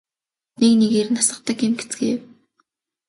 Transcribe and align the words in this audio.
Нэг 0.59 0.71
нэгээр 0.81 1.07
нь 1.11 1.19
асгадаг 1.21 1.57
юм 1.67 1.73
гэцгээв. 1.79 2.19